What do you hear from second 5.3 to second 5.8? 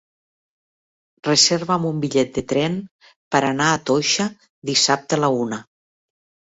una.